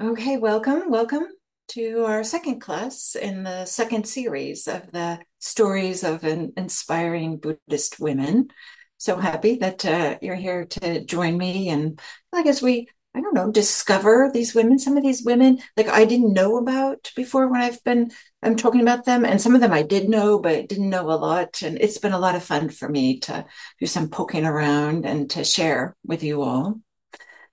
[0.00, 1.26] Okay, welcome, welcome
[1.68, 8.00] to our second class in the second series of the stories of an inspiring Buddhist
[8.00, 8.48] women.
[8.96, 11.68] So happy that uh, you're here to join me.
[11.68, 12.00] And
[12.32, 14.78] I guess we, I don't know, discover these women.
[14.78, 18.12] Some of these women, like I didn't know about before when I've been,
[18.42, 19.26] I'm talking about them.
[19.26, 21.60] And some of them I did know, but didn't know a lot.
[21.60, 23.44] And it's been a lot of fun for me to
[23.78, 26.80] do some poking around and to share with you all.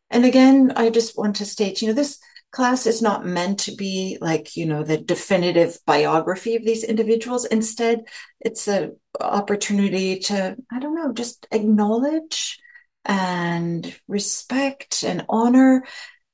[0.10, 2.20] And again, I just want to state, you know, this
[2.52, 7.46] class is not meant to be like you know the definitive biography of these individuals.
[7.46, 8.06] Instead
[8.42, 12.60] it's an opportunity to i don't know just acknowledge
[13.06, 15.84] and respect and honor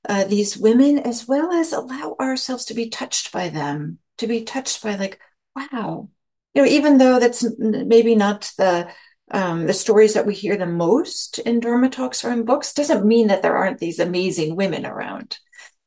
[0.07, 4.43] uh, these women as well as allow ourselves to be touched by them to be
[4.43, 5.19] touched by like
[5.55, 6.09] wow.
[6.53, 8.89] You know even though that's maybe not the
[9.31, 13.05] um, the stories that we hear the most in Dharma talks or in books doesn't
[13.05, 15.37] mean that there aren't these amazing women around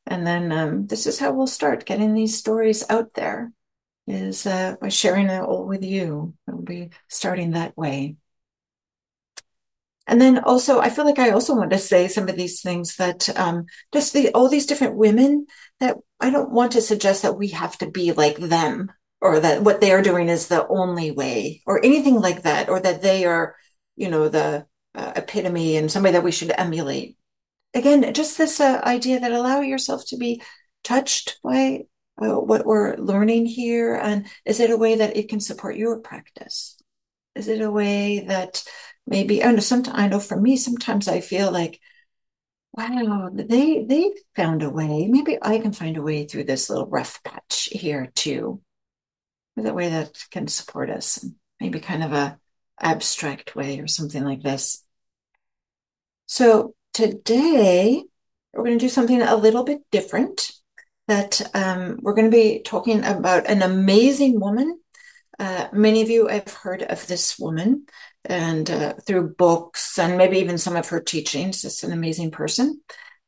[0.09, 3.53] and then um, this is how we'll start getting these stories out there
[4.07, 6.33] is uh, by sharing it all with you.
[6.47, 8.15] We'll be starting that way.
[10.07, 12.95] And then also, I feel like I also want to say some of these things
[12.95, 15.45] that um, just the all these different women
[15.79, 19.61] that I don't want to suggest that we have to be like them or that
[19.61, 23.25] what they are doing is the only way or anything like that or that they
[23.25, 23.55] are,
[23.95, 27.18] you know, the uh, epitome and somebody that we should emulate
[27.73, 30.41] again, just this uh, idea that allow yourself to be
[30.83, 31.81] touched by
[32.21, 33.95] uh, what we're learning here.
[33.95, 36.77] And is it a way that it can support your practice?
[37.35, 38.63] Is it a way that
[39.07, 41.79] maybe, I know, sometimes, I know for me, sometimes I feel like,
[42.73, 45.07] wow, they, they found a way.
[45.07, 48.61] Maybe I can find a way through this little rough patch here too.
[49.55, 51.25] That way that can support us,
[51.59, 52.39] maybe kind of a
[52.81, 54.83] abstract way or something like this.
[56.27, 58.03] So today
[58.53, 60.51] we're going to do something a little bit different.
[61.07, 64.79] That um, we're going to be talking about an amazing woman.
[65.39, 67.85] Uh, many of you have heard of this woman
[68.25, 71.63] and uh, through books and maybe even some of her teachings.
[71.63, 72.81] It's an amazing person.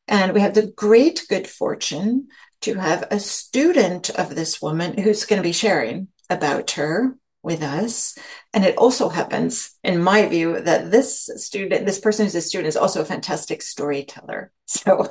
[0.08, 2.28] And we have the great good fortune
[2.62, 7.64] to have a student of this woman who's going to be sharing about her with
[7.64, 8.18] us.
[8.54, 12.68] And it also happens, in my view, that this student, this person who's a student,
[12.68, 14.52] is also a fantastic storyteller.
[14.72, 15.06] So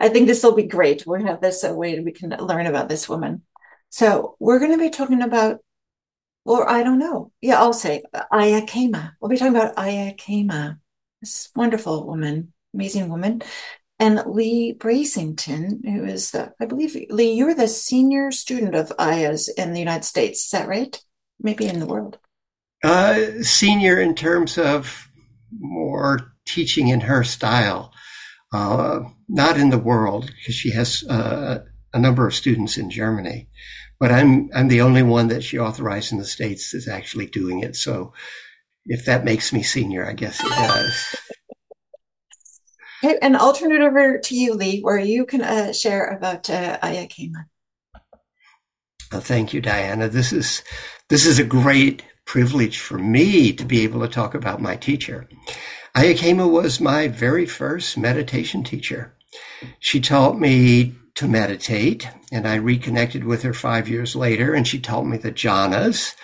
[0.00, 1.04] I think this will be great.
[1.06, 3.42] We'll have this a way we can learn about this woman.
[3.90, 5.58] So we're going to be talking about,
[6.46, 7.30] or I don't know.
[7.42, 9.12] Yeah, I'll say uh, Ayya Khema.
[9.20, 10.78] We'll be talking about Ayya Khema,
[11.20, 13.42] this wonderful woman, amazing woman.
[13.98, 19.48] And Leigh Brasington, who is the, I believe, Leigh, you're the senior student of Ayya's
[19.48, 20.46] in the United States.
[20.46, 20.98] Is that right?
[21.40, 22.18] Maybe in the world?
[22.82, 25.08] Uh, senior in terms of
[25.58, 27.92] more teaching in her style,
[28.52, 33.48] uh, not in the world because she has uh, a number of students in Germany.
[34.00, 37.60] But I'm I'm the only one that she authorized in the states is actually doing
[37.60, 37.76] it.
[37.76, 38.12] So
[38.84, 41.16] if that makes me senior, I guess it does.
[43.02, 46.48] Okay, and I'll turn it over to you, Leigh, where you can uh, share about
[46.50, 47.44] uh, Khema.
[49.12, 50.08] Well, thank you, Diana.
[50.08, 50.62] This is
[51.08, 55.28] this is a great privilege for me to be able to talk about my teacher.
[55.96, 59.14] Ayya Khema was my very first meditation teacher.
[59.78, 64.80] She taught me to meditate, and I reconnected with her five years later, and she
[64.80, 66.14] taught me the jhanas.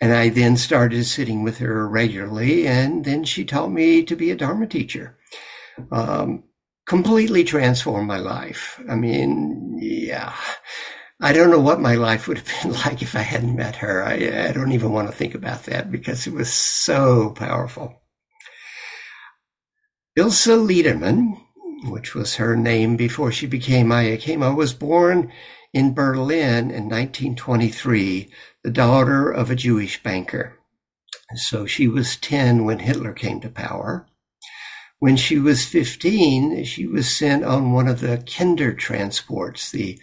[0.00, 4.30] And I then started sitting with her regularly, and then she taught me to be
[4.30, 5.18] a Dharma teacher.
[5.90, 6.44] Um,
[6.86, 8.80] completely transformed my life.
[8.88, 10.34] I mean, yeah,
[11.20, 14.04] I don't know what my life would have been like if I hadn't met her.
[14.04, 18.02] I, I don't even want to think about that because it was so powerful.
[20.16, 21.40] Ilse Liedermann,
[21.84, 25.32] which was her name before she became Ayya Khema, was born
[25.72, 28.30] in Berlin in 1923,
[28.64, 30.58] the daughter of a Jewish banker.
[31.34, 34.06] So she was 10 when Hitler came to power.
[34.98, 40.00] When she was 15, she was sent on one of the Kinder transports, the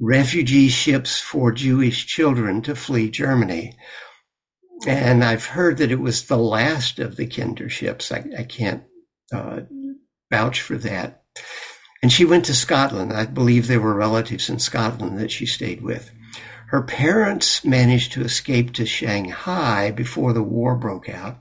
[0.00, 3.76] refugee ships for Jewish children to flee Germany.
[4.86, 8.12] And I've heard that it was the last of the Kinder ships.
[8.12, 8.84] I, I can't
[9.32, 9.60] uh,
[10.30, 11.22] vouch for that.
[12.00, 13.12] And she went to Scotland.
[13.12, 16.12] I believe there were relatives in Scotland that she stayed with.
[16.68, 21.38] Her parents managed to escape to Shanghai before the war broke out.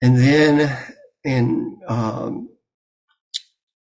[0.00, 0.78] And then
[1.22, 2.48] in um,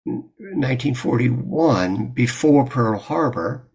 [0.05, 3.67] 1941, before Pearl Harbor,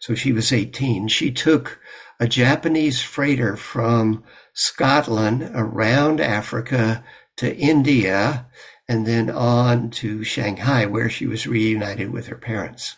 [0.00, 1.80] so she was 18, she took
[2.20, 4.22] a Japanese freighter from
[4.52, 7.02] Scotland around Africa
[7.36, 8.46] to India
[8.88, 12.96] and then on to Shanghai, where she was reunited with her parents.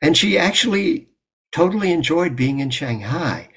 [0.00, 1.08] And she actually
[1.52, 3.50] totally enjoyed being in Shanghai.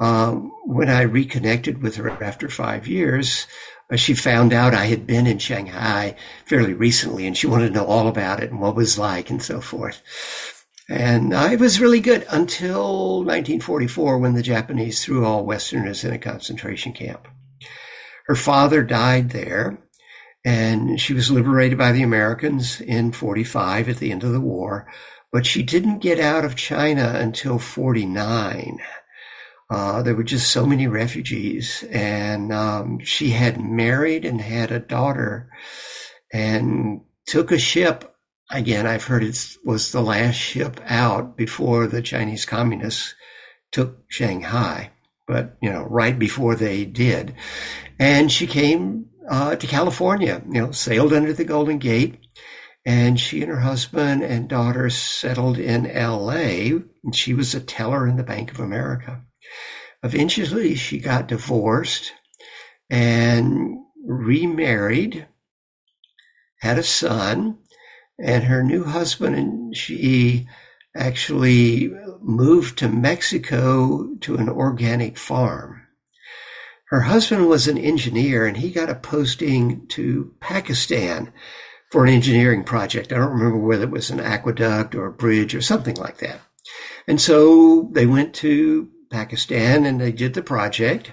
[0.00, 3.46] Um, when I reconnected with her after five years,
[3.92, 6.16] Uh, she found out I had been in Shanghai
[6.46, 9.28] fairly recently and she wanted to know all about it and what it was like
[9.28, 10.02] and so forth.
[10.88, 16.18] And I was really good until 1944 when the Japanese threw all Westerners in a
[16.18, 17.28] concentration camp.
[18.26, 19.78] Her father died there
[20.44, 24.86] and she was liberated by the Americans in 45 at the end of the war,
[25.30, 28.78] but she didn't get out of China until 49.
[29.70, 34.78] Uh, there were just so many refugees, and um, she had married and had a
[34.78, 35.48] daughter,
[36.32, 38.14] and took a ship.
[38.50, 43.14] Again, I've heard it was the last ship out before the Chinese communists
[43.70, 44.90] took Shanghai,
[45.26, 47.34] but you know, right before they did,
[47.98, 50.42] and she came uh, to California.
[50.50, 52.18] You know, sailed under the Golden Gate,
[52.84, 56.72] and she and her husband and daughter settled in L.A.
[57.04, 59.22] And she was a teller in the Bank of America
[60.02, 62.12] Eventually, she got divorced
[62.90, 65.26] and remarried,
[66.60, 67.58] had a son,
[68.22, 70.46] and her new husband and she
[70.96, 71.90] actually
[72.20, 75.82] moved to Mexico to an organic farm.
[76.90, 81.32] Her husband was an engineer and he got a posting to Pakistan
[81.90, 83.12] for an engineering project.
[83.12, 86.40] I don't remember whether it was an aqueduct or a bridge or something like that.
[87.08, 91.12] And so they went to Pakistan and they did the project.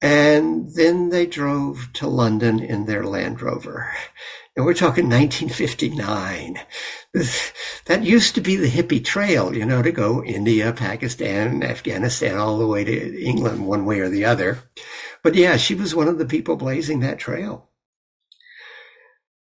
[0.00, 3.92] And then they drove to London in their Land Rover.
[4.56, 6.58] And we're talking 1959.
[7.86, 12.58] That used to be the hippie trail, you know, to go India, Pakistan, Afghanistan, all
[12.58, 14.58] the way to England, one way or the other.
[15.22, 17.70] But yeah, she was one of the people blazing that trail.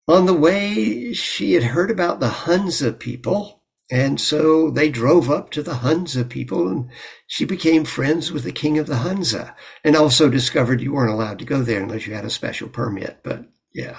[0.08, 3.57] On the way, she had heard about the Hunza people
[3.90, 6.90] and so they drove up to the Hunza people and
[7.26, 11.40] she became friends with the king of the Hunza and also discovered you weren't allowed
[11.40, 13.20] to go there unless you had a special permit.
[13.24, 13.98] But yeah,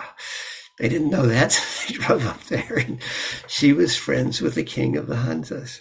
[0.79, 1.53] they didn't know that.
[1.53, 3.01] So they drove up there and
[3.47, 5.81] she was friends with the king of the Hunzas.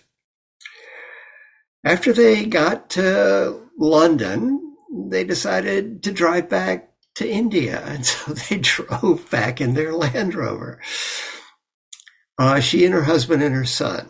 [1.84, 4.76] After they got to London,
[5.10, 7.84] they decided to drive back to India.
[7.86, 10.80] And so they drove back in their Land Rover.
[12.38, 14.10] Uh, she and her husband and her son.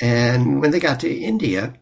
[0.00, 1.74] And when they got to India,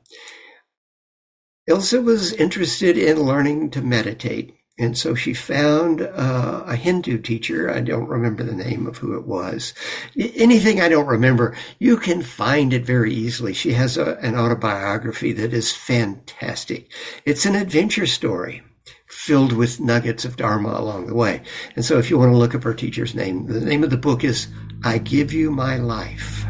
[1.66, 4.54] Ilse was interested in learning to meditate.
[4.78, 7.70] And so she found uh, a Hindu teacher.
[7.70, 9.74] I don't remember the name of who it was.
[10.16, 13.52] Anything I don't remember, you can find it very easily.
[13.52, 16.90] She has a, an autobiography that is fantastic.
[17.26, 18.62] It's an adventure story
[19.10, 21.42] filled with nuggets of Dharma along the way.
[21.74, 23.96] And so if you want to look up her teacher's name, the name of the
[23.96, 24.46] book is
[24.84, 26.46] I Give You My Life.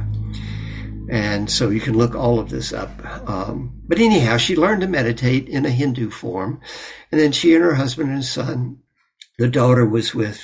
[1.09, 2.91] And so you can look all of this up.
[3.29, 6.61] Um, but anyhow, she learned to meditate in a Hindu form.
[7.11, 8.79] And then she and her husband and son,
[9.39, 10.41] the daughter was with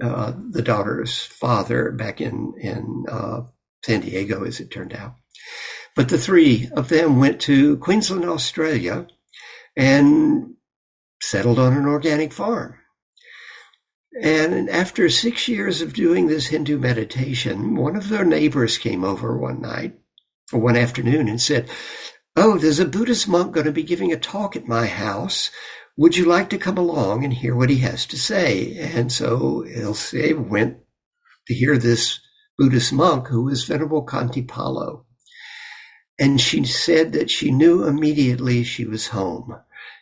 [0.00, 3.42] uh, the daughter's father back in, in uh,
[3.84, 5.16] San Diego, as it turned out.
[5.94, 9.08] But the three of them went to Queensland, Australia,
[9.76, 10.54] and
[11.20, 12.74] settled on an organic farm.
[14.22, 19.36] And after six years of doing this Hindu meditation, one of their neighbors came over
[19.36, 19.98] one night
[20.52, 21.68] or one afternoon and said,
[22.34, 25.50] Oh, there's a Buddhist monk going to be giving a talk at my house.
[25.96, 28.76] Would you like to come along and hear what he has to say?
[28.78, 30.78] And so Ilse went
[31.48, 32.20] to hear this
[32.56, 35.04] Buddhist monk who was Venerable Khantipalo.
[36.18, 39.56] And she said that she knew immediately she was home.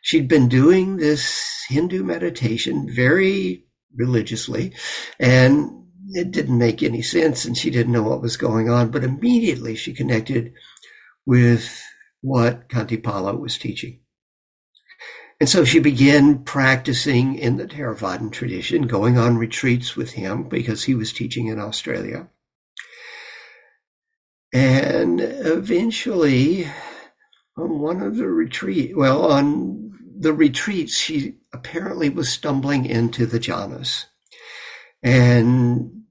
[0.07, 3.65] She'd been doing this Hindu meditation very
[3.97, 4.73] religiously,
[5.19, 5.69] and
[6.11, 8.93] it didn't make any sense, and she didn't know what was going on.
[8.93, 10.53] But immediately she connected
[11.27, 11.83] with
[12.21, 13.99] what Khantipalo was teaching.
[15.41, 20.85] And so she began practicing in the Theravadan tradition, going on retreats with him because
[20.85, 22.29] he was teaching in Australia.
[24.53, 26.69] And eventually,
[27.57, 29.86] on one of the retreat, well, on
[30.19, 34.05] the retreats, she apparently was stumbling into the jhanas.
[35.03, 36.05] And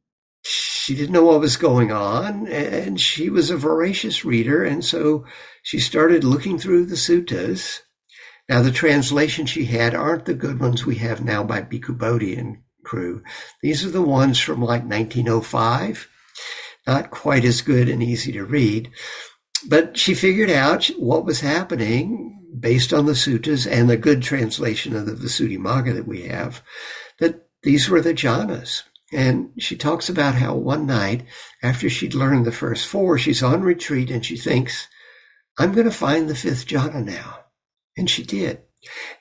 [0.43, 5.25] she didn't know what was going on, and she was a voracious reader, and so
[5.63, 7.79] she started looking through the suttas.
[8.47, 12.35] Now, the translations she had aren't the good ones we have now by Bhikkhu Bodhi
[12.35, 13.23] and crew.
[13.63, 16.07] These are the ones from like 1905.
[16.85, 18.91] Not quite as good and easy to read.
[19.67, 24.95] But she figured out what was happening based on the suttas and the good translation
[24.95, 26.61] of the Visuddhimagga that we have,
[27.19, 28.83] that these were the jhanas.
[29.13, 31.25] And she talks about how one night,
[31.61, 34.87] after she'd learned the first four, she's on retreat and she thinks,
[35.57, 37.39] I'm going to find the fifth jhana now.
[37.97, 38.61] And she did.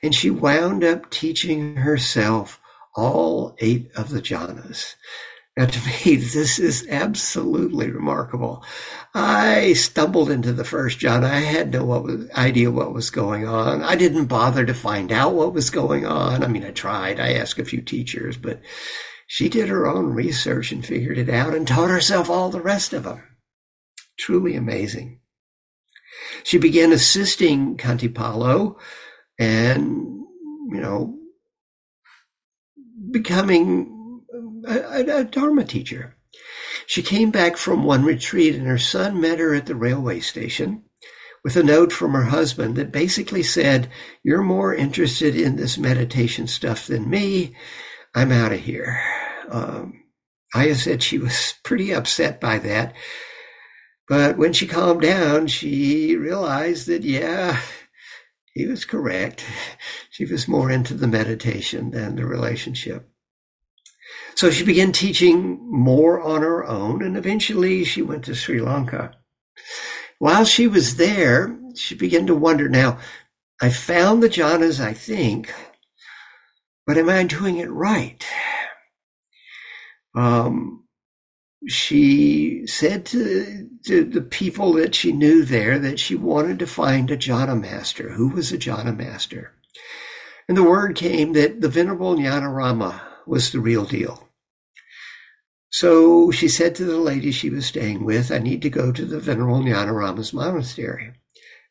[0.03, 2.59] And she wound up teaching herself
[2.95, 4.95] all eight of the jhanas.
[5.57, 8.63] Now, to me, this is absolutely remarkable.
[9.13, 11.25] I stumbled into the first jhana.
[11.25, 13.81] I had no idea what was going on.
[13.81, 16.43] I didn't bother to find out what was going on.
[16.43, 17.19] I mean, I tried.
[17.19, 18.61] I asked a few teachers, but
[19.27, 22.93] she did her own research and figured it out and taught herself all the rest
[22.93, 23.23] of them.
[24.17, 25.19] Truly amazing.
[26.43, 28.77] She began assisting Khantipalo
[29.39, 29.87] and,
[30.71, 31.17] you know,
[33.11, 33.94] becoming
[34.67, 36.15] a, a, Dharma teacher.
[36.87, 40.83] She came back from one retreat and her son met her at the railway station
[41.43, 43.89] with a note from her husband that basically said,
[44.23, 47.55] You're more interested in this meditation stuff than me.
[48.15, 48.99] I'm out of here.
[49.49, 50.05] Um,
[50.55, 52.93] Ayya said she was pretty upset by that.
[54.07, 57.59] But when she calmed down, she realized that, yeah,
[58.53, 59.45] he was correct.
[60.09, 63.09] She was more into the meditation than the relationship.
[64.35, 69.13] So she began teaching more on her own, and eventually she went to Sri Lanka.
[70.19, 72.99] While she was there, she began to wonder now,
[73.61, 75.53] I found the jhanas, I think,
[76.85, 78.25] but am I doing it right?
[80.15, 80.83] Um,
[81.67, 87.09] she said to, to the people that she knew there that she wanted to find
[87.09, 88.09] a jhana master.
[88.09, 89.53] Who was a jhana master?
[90.47, 94.27] And the word came that the Venerable Rama was the real deal.
[95.71, 99.05] So she said to the lady she was staying with, I need to go to
[99.05, 101.11] the Venerable Nyanarama's monastery.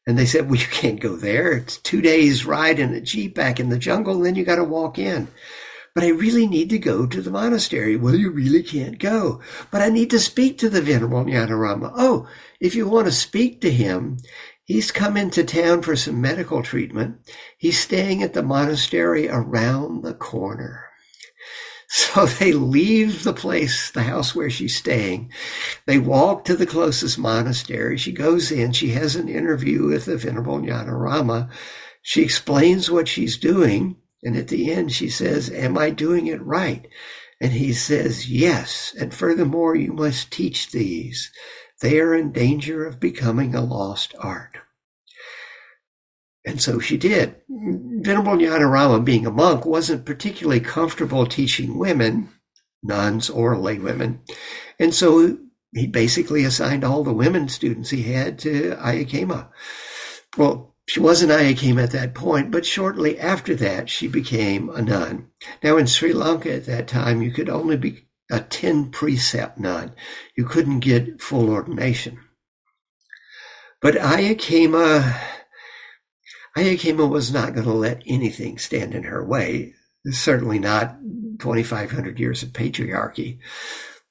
[0.07, 1.53] And they said, Well, you can't go there.
[1.53, 4.57] It's two days ride in a jeep back in the jungle, and then you got
[4.57, 5.29] to walk in
[5.95, 7.97] but I really need to go to the monastery.
[7.97, 11.93] Well, you really can't go, but I need to speak to the Venerable Nyanarama.
[11.97, 14.19] Oh, if you want to speak to him,
[14.65, 17.19] he's come into town for some medical treatment.
[17.59, 20.87] He's staying at the monastery around the corner.
[21.97, 25.31] So they leave the place, the house where she's staying.
[25.87, 27.99] They walk to the closest monastery.
[27.99, 28.73] She goes in.
[28.73, 31.49] She has an interview with the Venerable Nyanarama.
[32.03, 33.95] She explains what she's doing.
[34.25, 36.85] And at the end, she says, Am I doing it right?
[37.41, 38.93] And he says, Yes.
[38.99, 41.31] And furthermore, you must teach these.
[41.81, 44.59] They are in danger of becoming a lost art.
[46.45, 47.37] And so she did.
[47.49, 52.29] Venerable Nyanarama, being a monk, wasn't particularly comfortable teaching women,
[52.83, 54.19] nuns or laywomen.
[54.79, 55.39] And so
[55.73, 59.49] he basically assigned all the women students he had to Ayya Khema.
[60.37, 64.83] Well, she wasn't Ayya Khema at that point, but shortly after that, she became a
[64.83, 65.29] nun.
[65.63, 69.95] Now, in Sri Lanka at that time, you could only be a 10 precept nun.
[70.37, 72.19] You couldn't get full ordination.
[73.81, 74.39] But Ayya
[76.57, 79.75] Khema was not going to let anything stand in her way.
[80.07, 80.97] Certainly not
[81.39, 83.39] 2,500 years of patriarchy.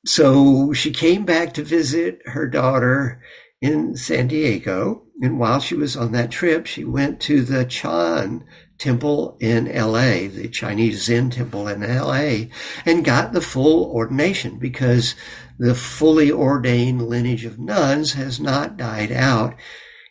[0.05, 3.21] So she came back to visit her daughter
[3.61, 5.03] in San Diego.
[5.21, 8.43] And while she was on that trip, she went to the Chan
[8.77, 12.47] temple in LA, the Chinese Zen temple in LA,
[12.85, 15.15] and got the full ordination because
[15.57, 19.55] the fully ordained lineage of nuns has not died out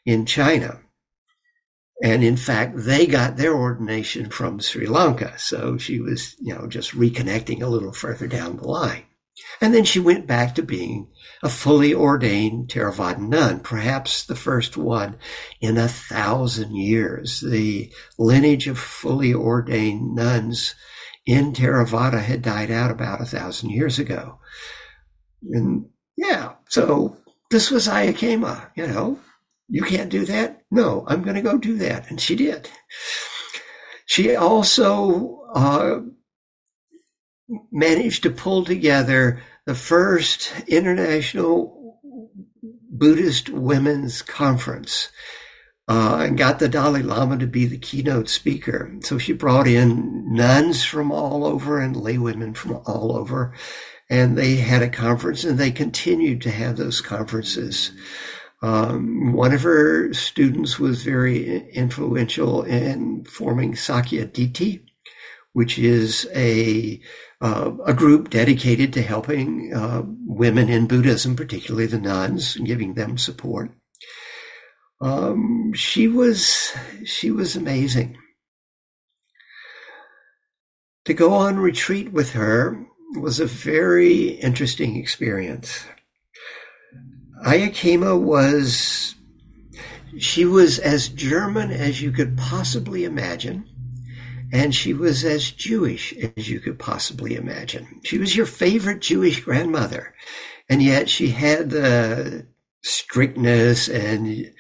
[0.07, 0.81] in China.
[2.03, 5.39] And in fact, they got their ordination from Sri Lanka.
[5.39, 9.05] So she was, you know, just reconnecting a little further down the line.
[9.61, 11.09] And then she went back to being
[11.43, 15.17] a fully ordained Theravada nun, perhaps the first one
[15.61, 17.41] in a thousand years.
[17.41, 20.75] The lineage of fully ordained nuns
[21.25, 24.41] in Theravada had died out about a thousand years ago.
[25.51, 27.17] And yeah, so
[27.51, 29.21] this was Ayya Khema, you know,
[29.73, 30.61] you can't do that?
[30.71, 32.11] No, I'm going to go do that.
[32.11, 32.69] And she did.
[34.05, 36.01] She also uh,
[37.71, 41.99] managed to pull together the first international
[42.91, 45.11] Buddhist women's conference
[45.89, 48.95] uh, and got the Dalai Lama to be the keynote speaker.
[49.01, 53.55] So she brought in nuns from all over and laywomen from all over.
[54.11, 57.93] And they had a conference and they continued to have those conferences.
[58.63, 64.83] Um, one of her students was very influential in forming Sakya Sakyadhita,
[65.53, 67.01] which is a
[67.41, 72.95] uh, a group dedicated to helping uh, women in Buddhism, particularly the nuns, and giving
[72.95, 73.73] them support.
[75.01, 76.73] Um, she was
[77.05, 78.17] she was amazing.
[81.05, 82.85] to go on retreat with her
[83.17, 85.85] was a very interesting experience.
[87.45, 89.15] Ayya Khema was,
[90.19, 93.69] she was as German as you could possibly imagine.
[94.53, 98.01] And she was as Jewish as you could possibly imagine.
[98.05, 100.15] She was your favorite Jewish grandmother.
[100.69, 102.47] And yet she had the
[102.83, 104.53] strictness and, you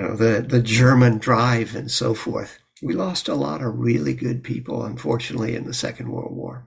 [0.00, 2.58] know, the, the German drive and so forth.
[2.82, 6.66] We lost a lot of really good people, unfortunately, in the Second World War.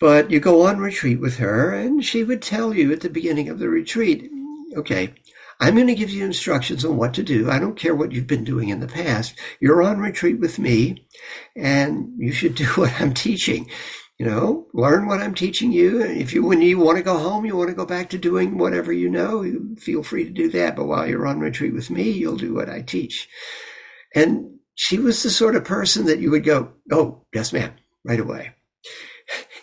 [0.00, 3.48] But you go on retreat with her, and she would tell you at the beginning
[3.48, 4.30] of the retreat,
[4.76, 5.14] okay,
[5.60, 7.50] I'm going to give you instructions on what to do.
[7.50, 9.34] I don't care what you've been doing in the past.
[9.60, 11.06] You're on retreat with me,
[11.56, 13.70] and you should do what I'm teaching.
[14.18, 16.00] You know, learn what I'm teaching you.
[16.00, 18.58] If you, when you want to go home, you want to go back to doing
[18.58, 19.44] whatever you know,
[19.76, 20.76] feel free to do that.
[20.76, 23.28] But while you're on retreat with me, you'll do what I teach.
[24.14, 27.74] And she was the sort of person that you would go, Oh, yes, ma'am,
[28.04, 28.53] right away.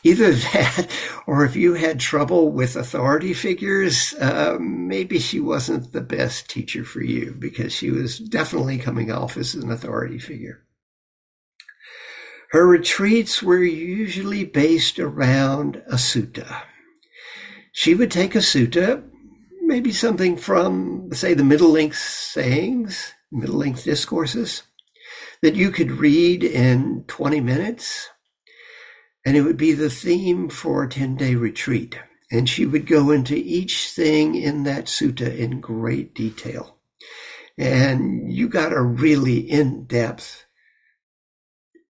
[0.04, 0.88] Either that,
[1.28, 6.84] or if you had trouble with authority figures, uh, maybe she wasn't the best teacher
[6.84, 10.64] for you because she was definitely coming off as an authority figure.
[12.52, 16.64] Her retreats were usually based around a sutta.
[17.72, 19.08] She would take a sutta,
[19.62, 24.64] maybe something from, say, the middle length sayings, middle length discourses,
[25.42, 28.10] that you could read in 20 minutes.
[29.26, 32.00] And it would be the theme for a 10 day retreat.
[32.32, 36.78] And she would go into each thing in that sutta in great detail.
[37.58, 40.46] And you got a really in depth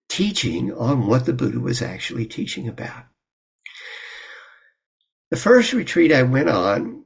[0.09, 3.05] teaching on what the Buddha was actually teaching about.
[5.29, 7.01] The first retreat I went on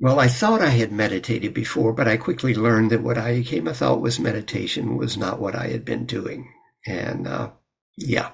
[0.00, 3.66] well, I thought I had meditated before, but I quickly learned that what I came
[3.66, 6.52] I thought was meditation was not what I had been doing.
[6.86, 7.50] And uh,
[7.96, 8.30] yeah.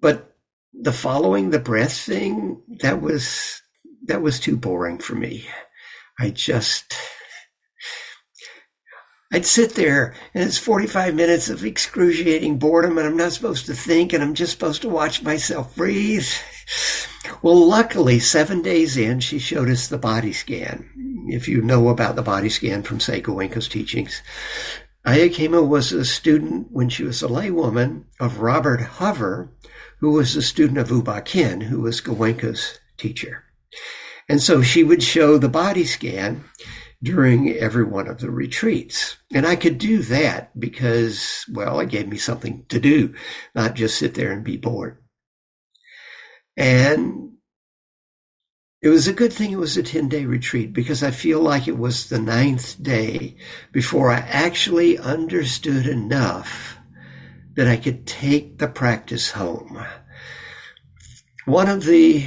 [0.00, 0.36] But
[0.72, 3.62] the following the breath thing, that was
[4.04, 5.46] that was too boring for me.
[6.18, 6.94] I just
[9.32, 13.74] I'd sit there and it's 45 minutes of excruciating boredom and I'm not supposed to
[13.74, 16.26] think and I'm just supposed to watch myself breathe.
[17.42, 20.88] Well, luckily, seven days in, she showed us the body scan.
[21.28, 24.22] If you know about the body scan from Say Goenka's teachings,
[25.08, 29.50] Ayya Khema was a student when she was a laywoman of Robert Hover,
[30.00, 33.42] who was a student of U Ba Khin, who was Goenka's teacher.
[34.28, 36.44] And so she would show the body scan
[37.02, 39.16] during every one of the retreats.
[39.32, 43.14] And I could do that because, well, it gave me something to do,
[43.54, 44.98] not just sit there and be bored.
[46.54, 47.27] And
[48.80, 51.66] it was a good thing it was a 10 day retreat because I feel like
[51.66, 53.36] it was the ninth day
[53.72, 56.78] before I actually understood enough
[57.56, 59.84] that I could take the practice home.
[61.44, 62.24] One of the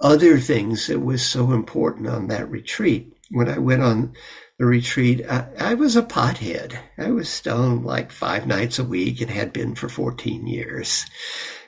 [0.00, 4.14] other things that was so important on that retreat, when I went on
[4.58, 6.78] the retreat, I, I was a pothead.
[6.96, 11.04] I was stoned like five nights a week and had been for 14 years.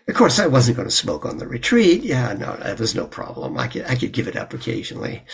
[0.09, 2.03] Of course, I wasn't going to smoke on the retreat.
[2.03, 3.59] Yeah, no, that was no problem.
[3.59, 5.25] I could, I could give it up occasionally.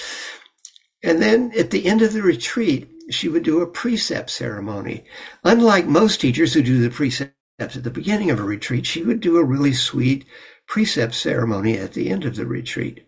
[1.03, 5.05] And then at the end of the retreat, she would do a precept ceremony.
[5.45, 9.21] Unlike most teachers who do the precepts at the beginning of a retreat, she would
[9.21, 10.25] do a really sweet
[10.67, 13.07] precept ceremony at the end of the retreat.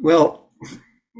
[0.00, 0.50] Well,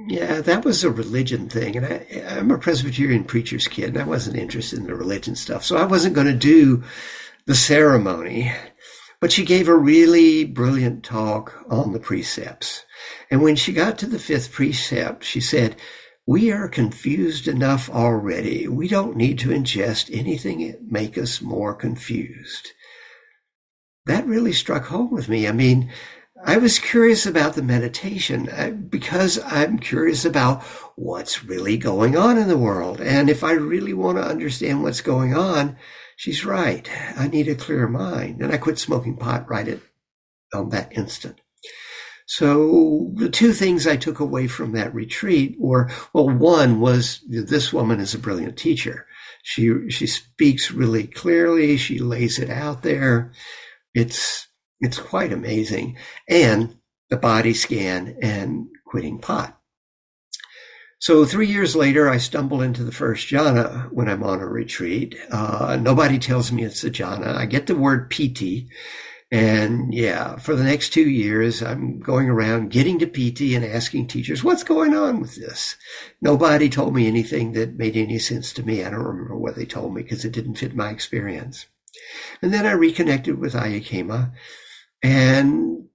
[0.07, 1.77] yeah, that was a religion thing.
[1.77, 5.65] And I, am a Presbyterian preacher's kid, and I wasn't interested in the religion stuff.
[5.65, 6.85] So I wasn't going to do
[7.47, 8.53] the ceremony.
[9.21, 12.85] But she gave a really brilliant talk on the precepts.
[13.31, 15.77] And when she got to the fifth precept, she said,
[16.29, 18.69] we are confused enough already.
[18.69, 22.69] We don't need to ingest anything that make us more confused.
[24.05, 25.49] That really struck home with me.
[25.49, 25.91] I mean,
[26.45, 30.63] I was curious about the meditation uh, because I'm curious about
[30.97, 33.01] what's really going on in the world.
[33.01, 35.77] And if I really want to understand what's going on,
[36.19, 36.91] she's right.
[37.17, 38.43] I need a clear mind.
[38.43, 39.79] And I quit smoking pot right at
[40.53, 41.41] on that instant.
[42.27, 47.73] So the two things I took away from that retreat were, well, one was this
[47.73, 49.07] woman is a brilliant teacher.
[49.45, 51.77] She, she speaks really clearly.
[51.77, 53.33] She lays it out there.
[53.95, 54.47] It's,
[54.81, 55.97] it's quite amazing.
[56.29, 56.77] And
[57.09, 59.58] the body scan and quitting pot.
[61.01, 65.17] So three years later, I stumble into the first jhana when I'm on a retreat.
[65.31, 67.37] Uh, nobody tells me it's a jhana.
[67.37, 68.69] I get the word piti.
[69.31, 74.09] And yeah, for the next two years, I'm going around getting to piti and asking
[74.09, 75.77] teachers, what's going on with this?
[76.21, 78.83] Nobody told me anything that made any sense to me.
[78.83, 81.67] I don't remember what they told me because it didn't fit my experience.
[82.43, 84.33] And then I reconnected with Ayya Khema
[85.03, 85.89] and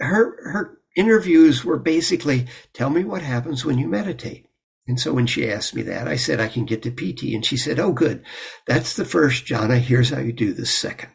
[0.00, 4.46] her, her interviews were basically, tell me what happens when you meditate.
[4.86, 7.34] And so when she asked me that, I said, I can get to piti.
[7.34, 8.24] And she said, Oh, good.
[8.66, 9.78] That's the first jhana.
[9.78, 11.12] Here's how you do the second.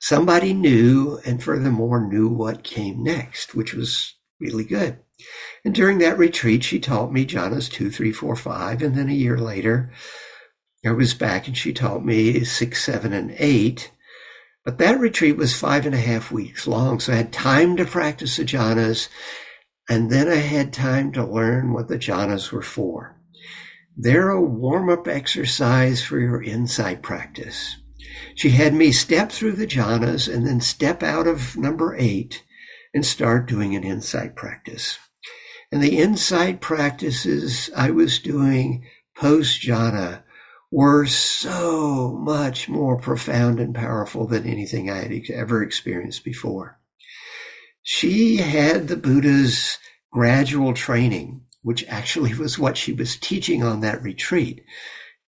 [0.00, 4.98] Somebody knew and furthermore knew what came next, which was really good.
[5.64, 8.82] And during that retreat, she taught me jhanas two, three, four, five.
[8.82, 9.92] And then a year later,
[10.84, 13.92] I was back and she taught me six, seven, and eight.
[14.64, 17.00] But that retreat was five and a half weeks long.
[17.00, 19.08] So I had time to practice the jhanas.
[19.88, 23.16] And then I had time to learn what the jhanas were for.
[23.96, 27.76] They're a warm up exercise for your insight practice.
[28.34, 32.44] She had me step through the jhanas and then step out of number eight
[32.94, 34.98] and start doing an insight practice.
[35.70, 38.84] And the insight practices I was doing
[39.16, 40.21] post jhana
[40.72, 46.80] were so much more profound and powerful than anything I had ever experienced before.
[47.82, 49.76] She had the Buddha's
[50.10, 54.64] gradual training, which actually was what she was teaching on that retreat,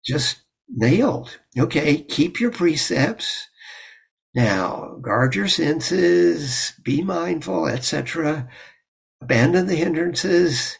[0.05, 1.37] just nailed.
[1.59, 3.49] Okay, keep your precepts.
[4.33, 8.47] Now, guard your senses, be mindful, etc.
[9.21, 10.77] Abandon the hindrances,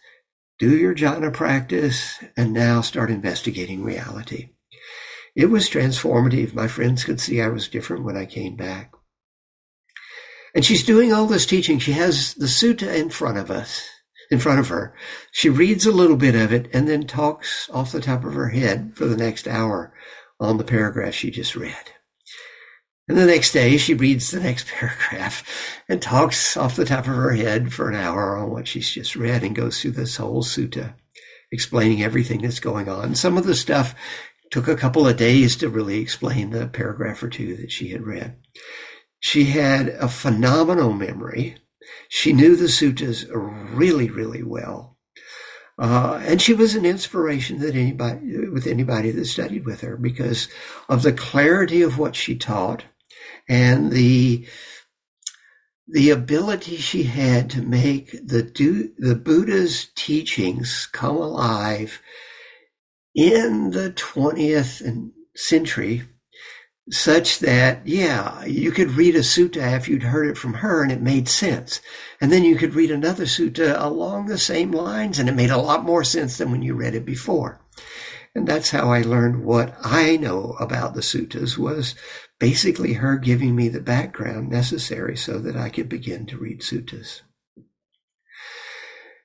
[0.57, 4.52] do your jhana practice, and now start investigating reality.
[5.35, 6.53] It was transformative.
[6.53, 8.93] My friends could see I was different when I came back.
[10.55, 11.79] And she's doing all this teaching.
[11.79, 13.81] She has the sutta in front of us,
[14.29, 14.95] in front of her.
[15.31, 18.49] She reads a little bit of it and then talks off the top of her
[18.49, 19.93] head for the next hour
[20.39, 21.91] on the paragraph she just read.
[23.07, 25.43] And the next day she reads the next paragraph
[25.89, 29.15] and talks off the top of her head for an hour on what she's just
[29.15, 30.93] read and goes through this whole sutta,
[31.51, 33.15] explaining everything that's going on.
[33.15, 33.95] Some of the stuff
[34.53, 38.05] took a couple of days to really explain the paragraph or two that she had
[38.05, 38.35] read.
[39.19, 41.57] She had a phenomenal memory.
[42.07, 44.99] She knew the suttas really, really well.
[45.79, 50.49] Uh, and she was an inspiration that anybody, with anybody that studied with her because
[50.87, 52.83] of the clarity of what she taught
[53.49, 54.47] and the,
[55.87, 58.43] the ability she had to make the,
[58.99, 62.03] the Buddha's teachings come alive
[63.15, 66.03] in the 20th century
[66.89, 70.91] such that, yeah, you could read a sutta if you'd heard it from her and
[70.91, 71.79] it made sense.
[72.19, 75.57] And then you could read another sutta along the same lines and it made a
[75.57, 77.61] lot more sense than when you read it before.
[78.35, 81.95] And that's how I learned what I know about the suttas was
[82.39, 87.21] basically her giving me the background necessary so that I could begin to read suttas.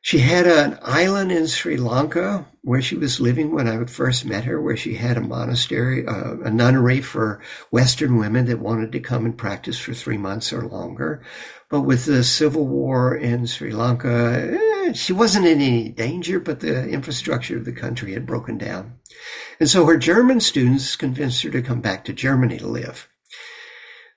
[0.09, 4.45] She had an island in Sri Lanka where she was living when I first met
[4.45, 9.01] her, where she had a monastery, uh, a nunnery for Western women that wanted to
[9.01, 11.23] come and practice for three months or longer.
[11.69, 16.61] But with the civil war in Sri Lanka, eh, she wasn't in any danger, but
[16.61, 18.95] the infrastructure of the country had broken down.
[19.61, 23.11] And so her German students convinced her to come back to Germany to live.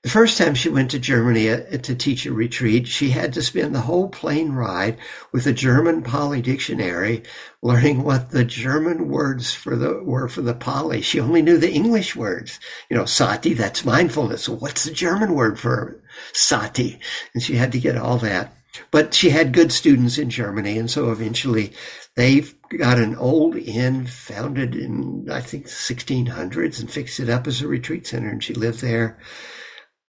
[0.04, 3.44] The first time she went to Germany uh, to teach a retreat, she had to
[3.44, 4.98] spend the whole plane ride
[5.32, 7.22] with a German Pali dictionary,
[7.62, 11.02] learning what the German words for the were for the Pali.
[11.02, 12.60] She only knew the English words.
[12.90, 14.50] You know, sati, that's mindfulness.
[14.50, 16.02] what's the German word for
[16.34, 17.00] sati?
[17.36, 18.56] And she had to get all that.
[18.90, 21.74] But she had good students in Germany, and so eventually
[22.16, 27.46] they got an old inn founded in I think the 1600s and fixed it up
[27.46, 29.20] as a retreat center, and she lived there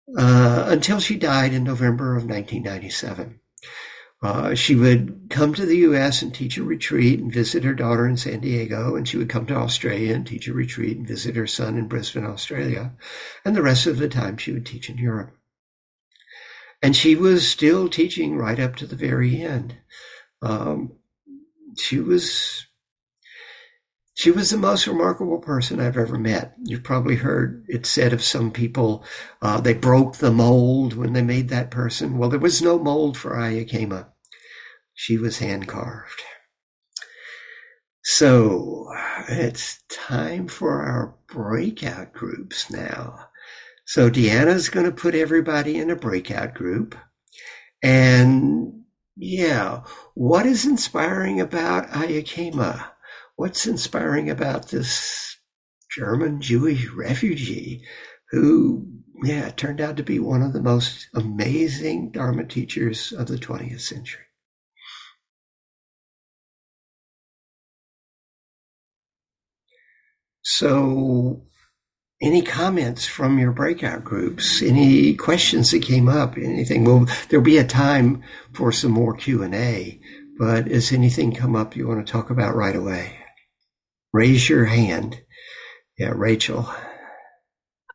[0.08, 3.40] until she died in November of 1997.
[4.22, 6.22] Uh, she would come to the U.S.
[6.22, 9.46] and teach a retreat and visit her daughter in San Diego, and she would come
[9.46, 12.94] to Australia and teach a retreat and visit her son in Brisbane, Australia,
[13.44, 15.36] and the rest of the time she would teach in Europe.
[16.82, 19.78] And she was still teaching right up to the very end.
[20.42, 20.94] Um,
[21.78, 22.65] she was
[24.16, 26.56] she was the most remarkable person I've ever met.
[26.64, 29.04] You've probably heard it said of some people,
[29.42, 32.18] uh, they broke the mold when they made that person.
[32.18, 34.08] Well, there was no mold for Ayya Khema.
[34.94, 36.24] She was hand carved.
[38.04, 38.88] So
[39.28, 43.20] it's time for our breakout groups now.
[43.86, 46.96] So Diana's going to put everybody in a breakout group.
[47.84, 48.84] And
[49.18, 49.82] yeah,
[50.14, 52.92] what is inspiring about Ayya Khema?
[53.36, 55.38] What's inspiring about this
[55.92, 57.84] German Jewish refugee
[58.32, 58.88] who,
[59.24, 63.82] yeah, turned out to be one of the most amazing Dharma teachers of the 20th
[63.82, 64.22] century?
[70.42, 71.42] So
[72.22, 76.86] any comments from your breakout groups, any questions that came up, anything.
[76.86, 80.00] Well, there'll be a time for some more Q and A,
[80.38, 83.25] but has anything come up you want to talk about right away?
[84.16, 85.22] Raise your hand.
[85.98, 86.74] Yeah, Rachel.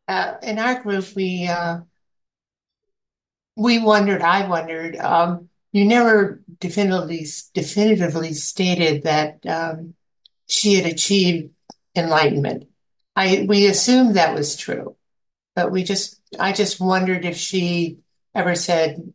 [0.06, 1.78] Uh, in our group, we uh,
[3.56, 4.20] we wondered.
[4.20, 4.96] I wondered.
[4.96, 9.94] Um, you never definitively definitively stated that um,
[10.46, 11.54] she had achieved
[11.96, 12.68] enlightenment.
[13.16, 14.96] I we assumed that was true,
[15.56, 18.00] but we just I just wondered if she
[18.34, 19.10] ever said,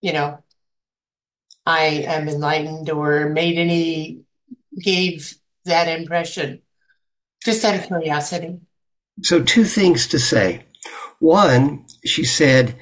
[0.00, 0.38] you know,
[1.66, 4.20] I am enlightened or made any
[4.80, 5.37] gave
[5.68, 6.62] that impression.
[7.44, 8.60] Just out of curiosity.
[9.22, 10.64] So two things to say.
[11.20, 12.76] One, she said,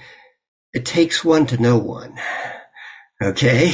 [0.73, 2.19] it takes one to know one.
[3.23, 3.73] Okay.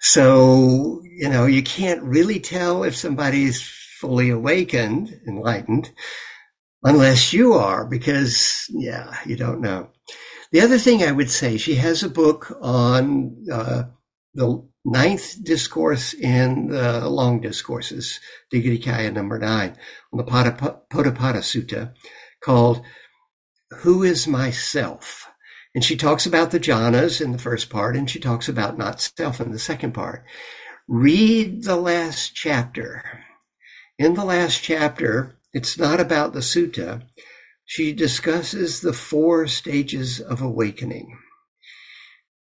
[0.00, 3.62] So, you know, you can't really tell if somebody's
[4.00, 5.92] fully awakened, enlightened,
[6.82, 9.90] unless you are, because, yeah, you don't know.
[10.52, 13.82] The other thing I would say, she has a book on uh,
[14.32, 18.20] the ninth discourse in the long discourses,
[18.52, 19.76] Digha number nine,
[20.12, 21.94] on the Potthapada Sutta,
[22.42, 22.82] called
[23.78, 25.26] Who is Myself?
[25.74, 29.00] And she talks about the jhanas in the first part, and she talks about not
[29.00, 30.24] self in the second part.
[30.88, 33.04] Read the last chapter.
[33.98, 37.02] In the last chapter, it's not about the sutta.
[37.64, 41.16] She discusses the four stages of awakening.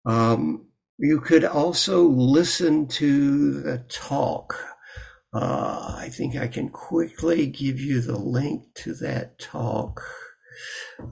[0.05, 0.68] Um,
[0.99, 4.53] you could also listen to the talk.
[5.33, 10.01] Uh, I think I can quickly give you the link to that talk.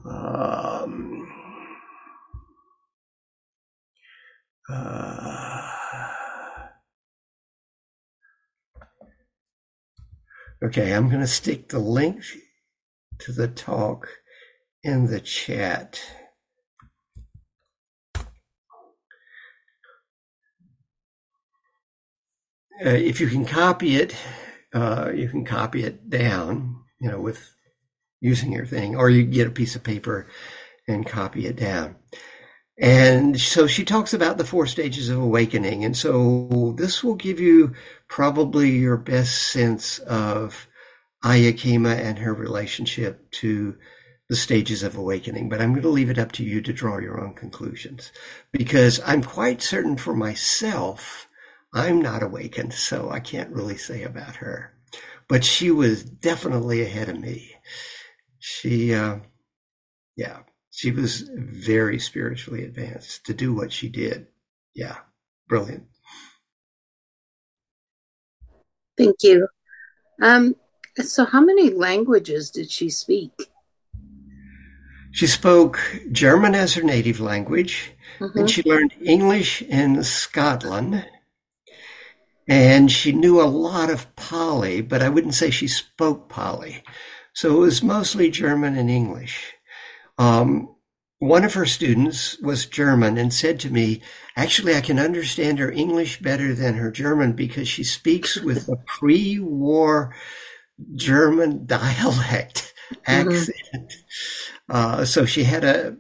[0.06, 1.26] Um,
[4.70, 5.70] uh,
[10.66, 12.24] okay, I'm going to stick the link
[13.20, 14.10] to the talk
[14.84, 16.02] in the chat.
[22.86, 24.16] Uh, if you can copy it,
[24.74, 27.54] uh, you can copy it down, you know, with
[28.20, 30.28] using your thing, or you get a piece of paper
[30.88, 31.96] and copy it down.
[32.80, 35.84] And so she talks about the four stages of awakening.
[35.84, 37.74] And so this will give you
[38.08, 40.68] probably your best sense of
[41.24, 43.76] Ayya Khema and her relationship to
[44.30, 45.50] the stages of awakening.
[45.50, 48.12] But I'm going to leave it up to you to draw your own conclusions
[48.52, 51.27] because I'm quite certain for myself
[51.78, 54.74] I'm not awakened, so I can't really say about her.
[55.28, 57.54] But she was definitely ahead of me.
[58.40, 59.18] She, uh,
[60.16, 60.40] yeah,
[60.72, 64.26] she was very spiritually advanced to do what she did.
[64.74, 64.98] Yeah,
[65.48, 65.84] brilliant.
[68.98, 69.48] Thank you.
[70.20, 70.56] Um,
[71.00, 73.34] so, how many languages did she speak?
[75.12, 75.80] She spoke
[76.12, 78.40] German as her native language, mm-hmm.
[78.40, 81.06] and she learned English in Scotland
[82.48, 86.84] and she knew a lot of Pali, but I wouldn't say she spoke Pali.
[87.34, 89.54] So it was mostly German and English.
[90.18, 90.74] Um,
[91.20, 94.02] one of her students was German and said to me,
[94.36, 98.78] actually, I can understand her English better than her German because she speaks with a
[98.86, 100.16] pre war
[100.96, 102.74] German dialect
[103.06, 103.30] mm-hmm.
[103.30, 103.94] accent.
[104.70, 105.98] Uh, so she had a,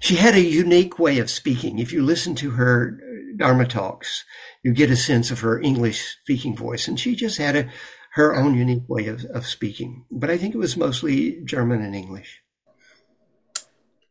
[0.00, 1.78] she had a unique way of speaking.
[1.78, 2.98] If you listen to her
[3.36, 4.24] Dharma talks,
[4.62, 6.88] you get a sense of her English speaking voice.
[6.88, 7.68] And she just had a,
[8.12, 10.04] her own unique way of, of speaking.
[10.10, 12.40] But I think it was mostly German and English.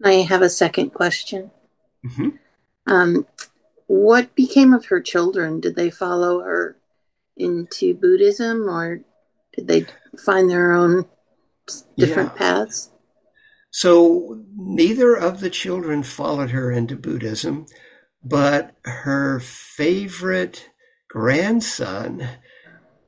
[0.04, 1.52] I have a second question.
[2.06, 2.30] Mm-hmm.
[2.88, 3.26] Um,
[3.88, 5.62] what became of her children?
[5.62, 6.78] Did they follow her
[7.38, 9.02] into Buddhism or
[9.56, 9.86] did they
[10.18, 11.06] find their own
[11.98, 12.38] different yeah.
[12.38, 12.92] paths?
[13.72, 17.66] So neither of the children followed her into Buddhism
[18.24, 20.70] but her favorite
[21.10, 22.28] grandson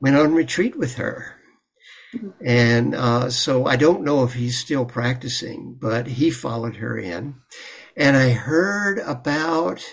[0.00, 1.36] went on retreat with her.
[2.44, 7.36] And uh, so I don't know if he's still practicing, but he followed her in.
[7.96, 9.84] And I heard about,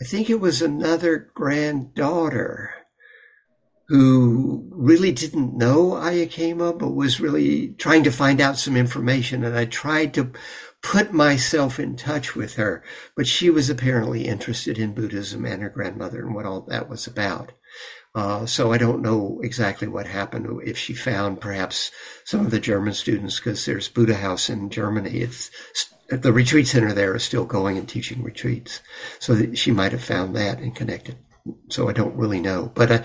[0.00, 2.74] I think it was another granddaughter
[3.88, 9.44] who really didn't know Ayya Khema, but was really trying to find out some information.
[9.44, 10.32] And I tried to
[10.82, 12.82] put myself in touch with her,
[13.16, 17.06] but she was apparently interested in Buddhism and her grandmother and what all that was
[17.06, 17.52] about.
[18.14, 20.62] Uh, so I don't know exactly what happened.
[20.64, 21.90] If she found perhaps
[22.24, 25.18] some of the German students, because there's Buddha House in Germany.
[25.18, 25.50] It's
[26.08, 28.80] the retreat center there is still going and teaching retreats,
[29.18, 31.16] so she might have found that and connected.
[31.68, 33.02] So I don't really know, but uh,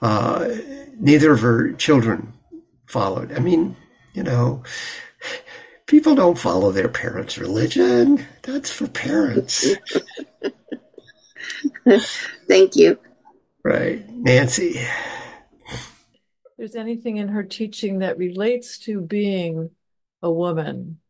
[0.00, 0.56] uh,
[0.98, 2.32] neither of her children
[2.86, 3.32] followed.
[3.32, 3.76] I mean,
[4.14, 4.62] you know,
[5.86, 8.26] people don't follow their parents' religion.
[8.42, 9.66] That's for parents.
[12.48, 12.98] Thank you.
[13.62, 14.08] Right.
[14.10, 14.80] Nancy.
[16.56, 19.70] There's anything in her teaching that relates to being
[20.22, 21.00] a woman,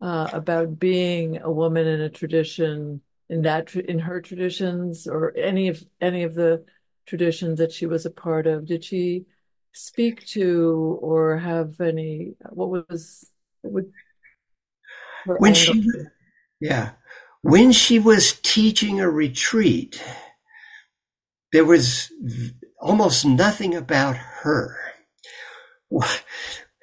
[0.00, 5.68] uh, about being a woman in a tradition, in that in her traditions, or any
[5.68, 6.64] of any of the
[7.06, 8.66] traditions that she was a part of.
[8.66, 9.24] Did she
[9.72, 12.34] speak to or have any?
[12.50, 13.30] What was
[13.72, 15.90] what, when she?
[16.60, 16.92] Yeah,
[17.42, 20.02] when she was teaching a retreat,
[21.52, 22.10] there was
[22.80, 24.78] almost nothing about her.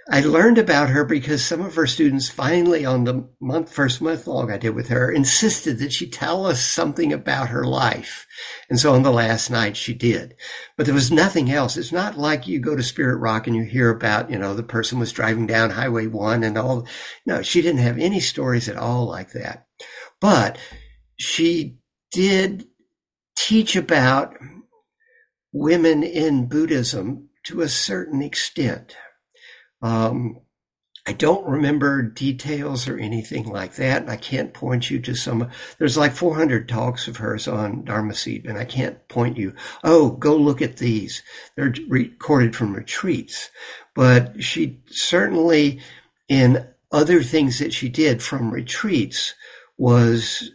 [0.10, 4.28] I learned about her because some of her students finally on the month, first month
[4.28, 8.28] long I did with her insisted that she tell us something about her life.
[8.70, 10.36] And so on the last night she did,
[10.76, 11.78] but there was nothing else.
[11.78, 14.62] It's not like you go to Spirit Rock and you hear about, you know, the
[14.62, 16.86] person was driving down highway one and all.
[17.26, 19.68] No, she didn't have any stories at all like that,
[20.20, 20.58] but
[21.18, 21.78] she
[22.12, 22.66] did
[23.38, 24.36] teach about
[25.54, 28.98] women in Buddhism to a certain extent.
[29.84, 30.39] Um,
[31.06, 34.08] I don't remember details or anything like that.
[34.08, 38.46] I can't point you to some, there's like 400 talks of hers on Dharma Seed,
[38.46, 41.22] and I can't point you, oh, go look at these.
[41.58, 43.52] They're recorded from retreats.
[43.93, 45.82] But she certainly,
[46.30, 49.34] in other things that she did from retreats,
[49.78, 50.52] was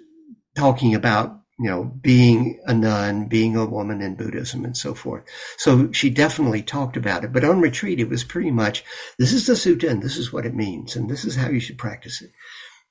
[0.56, 5.24] talking about you know, being a nun, being a woman in Buddhism and so forth.
[5.56, 7.32] So she definitely talked about it.
[7.32, 8.84] But on retreat, it was pretty much,
[9.18, 10.94] this is the sutta and this is what it means.
[10.94, 12.30] And this is how you should practice it.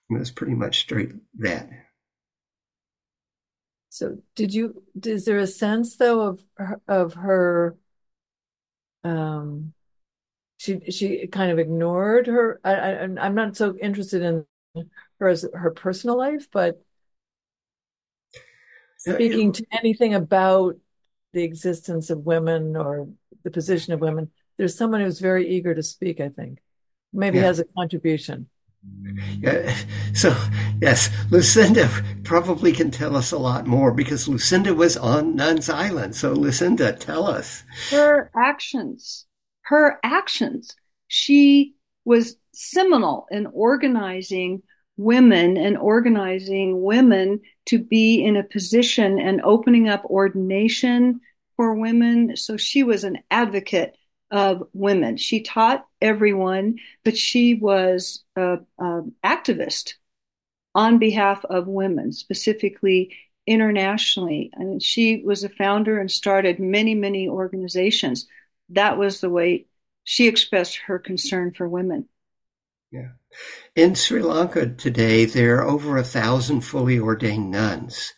[0.10, 1.70] It was pretty much straight that.
[3.90, 6.42] So did you, is there a sense though of,
[6.88, 7.78] of her,
[9.06, 9.74] um,
[10.58, 12.60] she, she kind of ignored her.
[12.66, 14.46] I, I, I'm not so interested in
[15.20, 16.84] her as her personal life, but
[19.16, 20.78] speaking to anything about
[21.34, 23.08] the existence of women or
[23.44, 26.60] the position of women, there's someone who's very eager to speak, I think.
[27.14, 27.46] Maybe yeah.
[27.46, 28.50] has a contribution.
[29.40, 29.76] Yeah.
[30.14, 30.36] So,
[30.82, 31.90] yes, Lucinda
[32.24, 36.16] probably can tell us a lot more because Lucinda was on Nuns Island.
[36.16, 37.64] So, Lucinda, tell us.
[37.92, 39.26] Her actions,
[39.64, 40.76] her actions.
[41.08, 44.64] She was seminal in organizing
[44.98, 51.22] women and organizing women to be in a position and opening up ordination
[51.56, 52.36] for women.
[52.36, 53.96] So she was an advocate
[54.32, 55.18] of women.
[55.18, 58.66] She taught everyone, but she was an
[59.24, 59.94] activist
[60.76, 64.50] on behalf of women, specifically internationally.
[64.54, 68.28] And she was a founder and started many, many organizations.
[68.70, 69.68] That was the way
[70.04, 72.10] she expressed her concern for women.
[72.92, 73.10] Yeah.
[73.76, 78.14] In Sri Lanka today, there are over a thousand fully ordained nuns.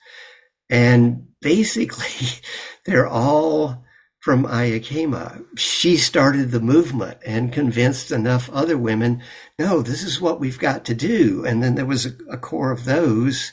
[0.69, 2.41] And basically,
[2.85, 3.83] they're all
[4.19, 5.45] from Ayya Khema.
[5.57, 9.23] She started the movement and convinced enough other women,
[9.57, 11.45] no, this is what we've got to do.
[11.45, 13.51] And then there was a, a core of those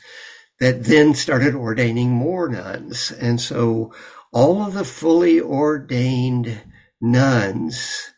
[0.58, 3.12] that then started ordaining more nuns.
[3.12, 3.94] And so
[4.32, 6.60] all of the fully ordained
[7.00, 8.12] nuns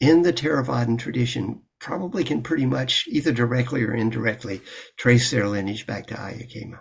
[0.00, 4.60] in the Theravadan tradition probably can pretty much either directly or indirectly
[4.96, 6.80] trace their lineage back to Ayya Khema.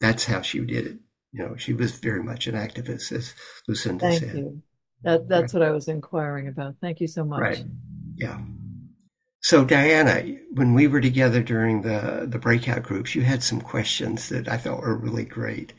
[0.00, 0.98] That's how she did it.
[1.32, 3.34] You know, she was very much an activist, as
[3.68, 4.36] Lucinda Thank said.
[4.36, 4.62] You.
[5.02, 5.60] That, that's right.
[5.60, 6.74] what I was inquiring about.
[6.80, 7.40] Thank you so much.
[7.40, 7.64] Right.
[8.16, 8.40] Yeah.
[9.42, 14.28] So Diana, when we were together during the the breakout groups, you had some questions
[14.28, 15.72] that I thought were really great.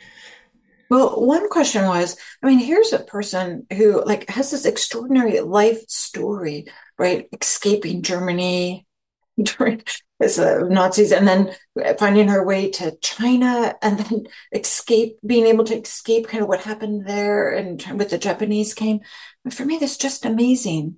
[0.92, 5.88] Well, one question was, I mean, here's a person who like has this extraordinary life
[5.88, 6.66] story,
[7.00, 7.30] right?
[7.40, 8.86] Escaping Germany
[9.42, 9.84] during
[10.20, 11.56] as a Nazis and then
[11.98, 16.60] finding her way to China and then escape, being able to escape kind of what
[16.60, 19.00] happened there and with the Japanese came.
[19.46, 20.98] But for me, that's just amazing.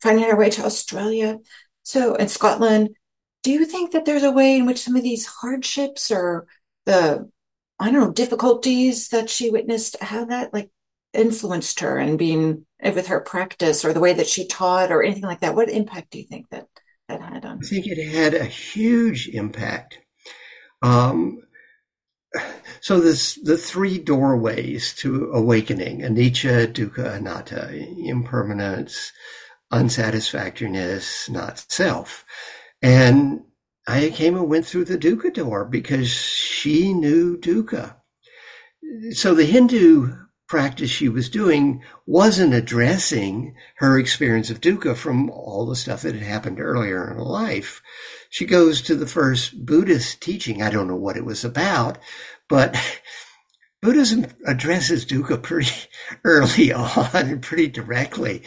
[0.00, 1.40] Finding her way to Australia.
[1.82, 2.96] So in Scotland,
[3.42, 6.46] do you think that there's a way in which some of these hardships or
[6.86, 7.30] the
[7.78, 10.70] I don't know, difficulties that she witnessed, how that like
[11.12, 15.24] influenced her and being with her practice or the way that she taught or anything
[15.24, 15.54] like that.
[15.54, 16.66] What impact do you think that
[17.08, 17.60] that had on?
[17.62, 19.98] I think it had a huge impact.
[20.82, 21.42] Um,
[22.80, 29.12] so this the three doorways to awakening: anicca, dukkha, anatta, impermanence,
[29.72, 32.24] unsatisfactoriness, not self,
[32.82, 33.40] and
[33.88, 37.96] Ayya Khema went through the dukkha door because she knew dukkha.
[39.12, 45.66] So the Hindu practice she was doing wasn't addressing her experience of dukkha from all
[45.66, 47.82] the stuff that had happened earlier in her life.
[48.30, 50.62] She goes to the first Buddhist teaching.
[50.62, 51.98] I don't know what it was about,
[52.48, 52.76] but
[53.82, 55.88] Buddhism addresses dukkha pretty
[56.24, 58.42] early on and pretty directly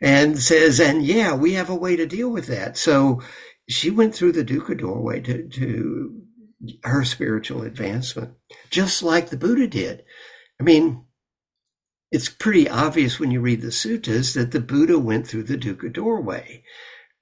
[0.00, 2.76] and says, and yeah, we have a way to deal with that.
[2.76, 3.22] So
[3.68, 6.22] she went through the dukkha doorway to, to
[6.82, 8.34] her spiritual advancement,
[8.70, 10.04] just like the Buddha did.
[10.60, 11.04] I mean,
[12.10, 15.92] it's pretty obvious when you read the suttas that the Buddha went through the dukkha
[15.92, 16.62] doorway,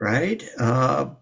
[0.01, 0.45] right?
[0.59, 1.15] Uh,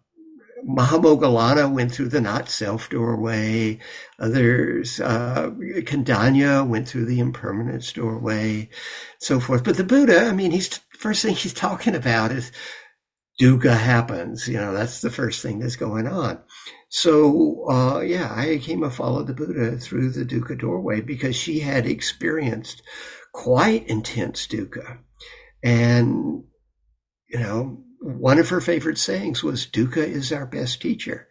[0.67, 3.79] Mahamoggallana went through the not self doorway.
[4.19, 8.69] Others, uh, Kondañña went through the impermanence doorway,
[9.19, 9.65] so forth.
[9.65, 12.53] But the Buddha, I mean, he's first thing he's talking about is
[13.41, 14.47] dukkha happens.
[14.47, 16.39] You know, that's the first thing that's going on.
[16.89, 21.61] So, uh, yeah, I came to follow the Buddha through the dukkha doorway because she
[21.61, 22.83] had experienced
[23.33, 24.99] quite intense dukkha.
[25.63, 26.45] And,
[27.29, 31.29] you know, one of her favorite sayings was dukkha is our best teacher,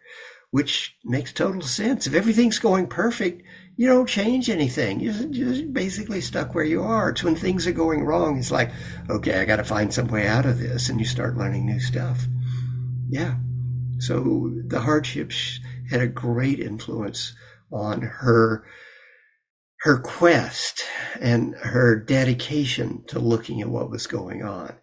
[0.50, 2.06] which makes total sense.
[2.06, 3.42] If everything's going perfect,
[3.80, 5.00] you don't change anything.
[5.00, 7.08] You're just basically stuck where you are.
[7.08, 8.38] It's when things are going wrong.
[8.38, 8.70] It's like,
[9.08, 10.90] okay, I got to find some way out of this.
[10.90, 12.26] And you start learning new stuff.
[13.08, 13.36] Yeah.
[13.98, 17.34] So the hardships had a great influence
[17.72, 18.66] on her
[19.80, 20.84] her quest
[21.18, 24.74] and her dedication to looking at what was going on.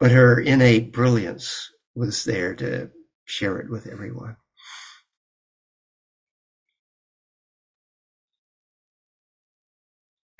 [0.00, 2.90] But her innate brilliance was there to
[3.24, 4.34] share it with everyone.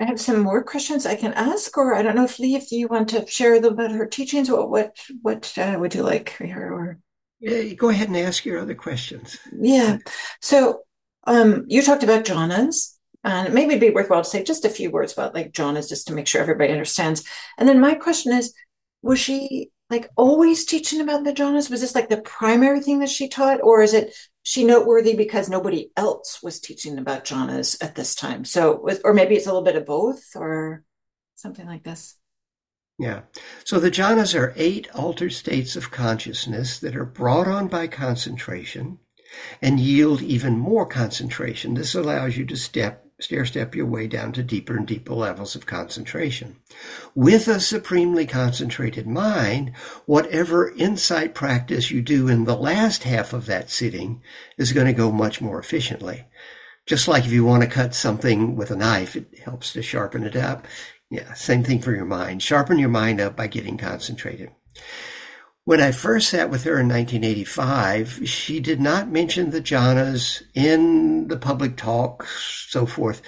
[0.03, 2.73] I have some more questions I can ask, or I don't know if Leigh, if
[2.73, 6.73] you want to share about her teachings, or what what uh, would you like here?
[6.73, 6.99] Or
[7.39, 9.37] yeah, go ahead and ask your other questions.
[9.57, 9.99] Yeah.
[10.41, 10.81] So
[11.25, 14.91] um, you talked about jhanas, and maybe it'd be worthwhile to say just a few
[14.91, 17.23] words about like jhanas, just to make sure everybody understands.
[17.57, 18.53] And then my question is,
[19.01, 21.69] was she like always teaching about the jhanas?
[21.69, 24.13] Was this like the primary thing that she taught, or is it
[24.43, 28.45] she noteworthy because nobody else was teaching about jhanas at this time?
[28.45, 30.83] So, or maybe it's a little bit of both, or
[31.35, 32.15] something like this.
[32.99, 33.21] Yeah.
[33.65, 38.99] So the jhanas are eight altered states of consciousness that are brought on by concentration
[39.61, 41.73] and yield even more concentration.
[41.73, 45.55] This allows you to step stair step your way down to deeper and deeper levels
[45.55, 46.57] of concentration.
[47.15, 49.71] With a supremely concentrated mind,
[50.05, 54.21] whatever insight practice you do in the last half of that sitting
[54.57, 56.25] is going to go much more efficiently.
[56.85, 60.25] Just like if you want to cut something with a knife, it helps to sharpen
[60.25, 60.67] it up.
[61.09, 62.43] Yeah, same thing for your mind.
[62.43, 64.51] Sharpen your mind up by getting concentrated.
[65.65, 71.29] When I first sat with her in 1985, she did not mention the jhanas in
[71.29, 73.21] the public talk, so forth.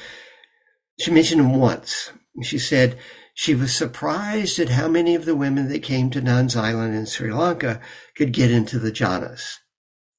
[0.99, 2.11] She mentioned them once.
[2.43, 2.97] She said
[3.33, 7.05] she was surprised at how many of the women that came to Nuns Island in
[7.05, 7.79] Sri Lanka
[8.17, 9.59] could get into the jhanas.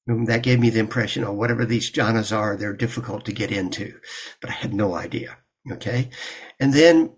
[0.07, 3.99] That gave me the impression, oh, whatever these jhanas are, they're difficult to get into.
[4.41, 5.37] But I had no idea.
[5.71, 6.09] Okay.
[6.59, 7.16] And then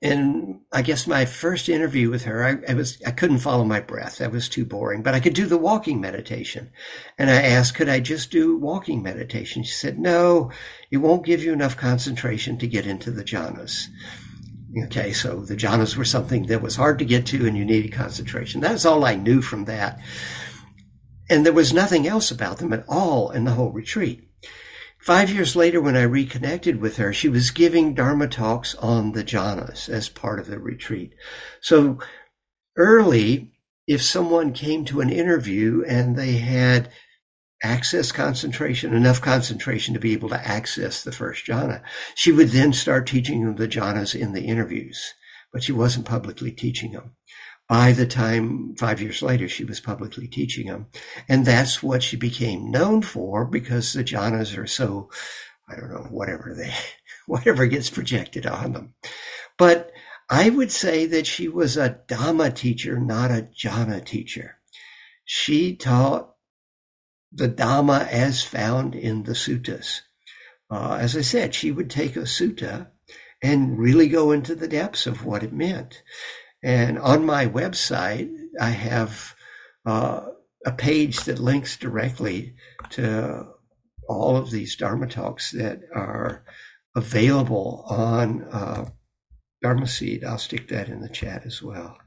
[0.00, 3.80] and I guess my first interview with her, I, I, was I couldn't follow my
[3.80, 4.18] breath.
[4.18, 5.02] That was too boring.
[5.02, 6.70] But I could do the walking meditation,
[7.18, 9.62] and I asked, could I just do walking meditation?
[9.62, 10.50] She said, no,
[10.90, 13.88] it won't give you enough concentration to get into the jhanas.
[14.84, 17.92] Okay, so the jhanas were something that was hard to get to, and you needed
[17.92, 18.60] concentration.
[18.60, 20.00] That's all I knew from that,
[21.28, 24.31] and there was nothing else about them at all in the whole retreat.
[25.02, 29.24] Five years later, when I reconnected with her, she was giving Dharma talks on the
[29.24, 31.12] jhanas as part of the retreat.
[31.60, 31.98] So
[32.76, 33.50] early,
[33.88, 36.88] if someone came to an interview and they had
[37.64, 41.82] access concentration, enough concentration to be able to access the first jhana,
[42.14, 45.14] she would then start teaching them the jhanas in the interviews,
[45.52, 47.16] but she wasn't publicly teaching them
[47.72, 50.88] by the time five years later she was publicly teaching them.
[51.26, 55.08] And that's what she became known for because the jhanas are so,
[55.66, 56.74] I don't know, whatever they,
[57.26, 58.92] whatever gets projected on them.
[59.56, 59.90] But
[60.28, 64.58] I would say that she was a Dhamma teacher, not a jhana teacher.
[65.24, 66.34] She taught
[67.32, 70.02] the Dhamma as found in the suttas.
[70.70, 72.88] Uh, as I said, she would take a sutta
[73.42, 76.02] and really go into the depths of what it meant.
[76.62, 79.34] And on my website, I have
[79.84, 80.26] uh,
[80.64, 82.54] a page that links directly
[82.90, 83.46] to
[84.08, 86.44] all of these Dharma talks that are
[86.94, 88.90] available on uh,
[89.62, 90.24] Dharma Seed.
[90.24, 91.98] I'll stick that in the chat as well.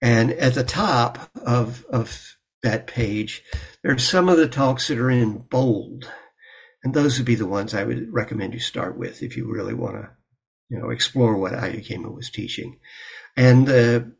[0.00, 3.42] And at the top of, of that page,
[3.82, 6.10] there's some of the talks that are in bold.
[6.84, 9.74] And those would be the ones I would recommend you start with if you really
[9.74, 10.10] want to,
[10.68, 12.78] you know, explore what Ayya Khema was teaching.
[13.36, 14.12] And the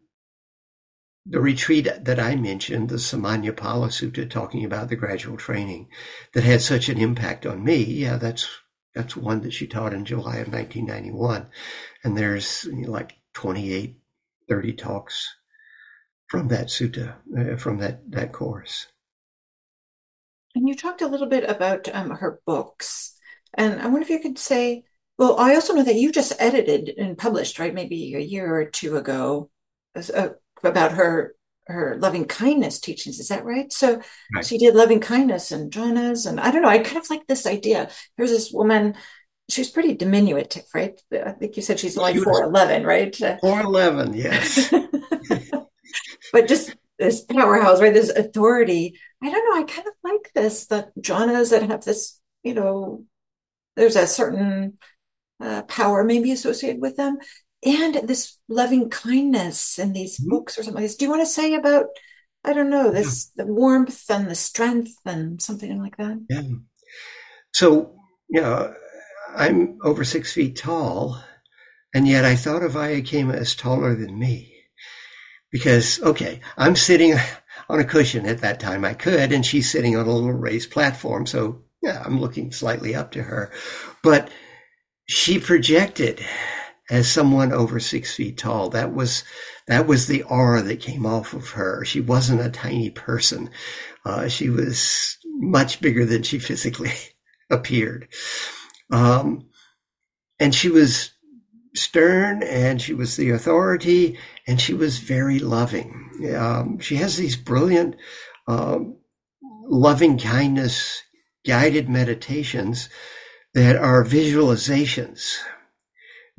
[1.31, 5.89] the retreat that I mentioned, the Samaññaphala Sutta, talking about the gradual training
[6.33, 7.83] that had such an impact on me.
[7.83, 8.49] Yeah, that's
[8.95, 11.49] that's one that she taught in July of 1991.
[12.03, 13.97] And there's you know, like 28,
[14.49, 15.37] 30 talks
[16.29, 18.87] from that sutta, uh, from that, that course.
[20.55, 23.15] And you talked a little bit about um, her books.
[23.55, 24.85] And I wonder if you could say,
[25.19, 27.75] well, I also know that you just edited and published, right?
[27.75, 29.51] Maybe a year or two ago
[29.97, 30.29] uh,
[30.63, 31.35] about her
[31.67, 33.19] her loving kindness teachings.
[33.19, 33.71] Is that right?
[33.73, 34.01] So
[34.35, 34.47] right.
[34.47, 36.69] she did loving kindness and jhanas, and I don't know.
[36.69, 37.91] I kind of like this idea.
[38.17, 38.95] There's this woman.
[39.51, 41.01] She's pretty diminutive, right?
[41.13, 43.15] I think you said she's like four eleven, right?
[43.41, 44.73] Four eleven, yes.
[46.33, 47.95] but just this powerhouse, right?
[47.95, 48.99] This authority.
[49.21, 49.61] I don't know.
[49.61, 50.67] I kind of like this.
[50.67, 53.05] The jhanas that have this, you know,
[53.75, 54.79] there's a certain
[55.41, 57.19] uh, power maybe associated with them
[57.65, 60.31] and this loving kindness in these mm-hmm.
[60.31, 60.97] books or something like this.
[60.97, 61.87] Do you want to say about,
[62.45, 63.45] I don't know, this yeah.
[63.45, 66.25] the warmth and the strength and something like that?
[66.29, 66.43] Yeah.
[67.53, 67.97] So,
[68.29, 68.75] you know,
[69.35, 71.23] I'm over six feet tall,
[71.95, 74.55] and yet I thought of Ayya as taller than me.
[75.51, 77.15] Because, okay, I'm sitting
[77.69, 78.85] on a cushion at that time.
[78.85, 81.27] I could, and she's sitting on a little raised platform.
[81.27, 83.51] So, yeah, I'm looking slightly up to her.
[84.03, 84.31] But
[85.09, 86.25] she projected
[86.91, 88.69] as someone over six feet tall.
[88.71, 89.25] That was
[89.67, 91.85] that was the aura that came off of her.
[91.85, 93.51] She wasn't a tiny person.
[94.05, 96.93] Uh, she was much bigger than she physically
[97.51, 98.09] appeared.
[98.91, 99.49] Um,
[100.39, 101.11] and she was
[101.75, 106.35] stern and she was the authority and she was very loving.
[106.37, 107.97] Um, she has these brilliant,
[108.47, 108.97] um,
[109.43, 111.03] loving kindness
[111.45, 112.89] guided meditations
[113.55, 115.39] that are visualizations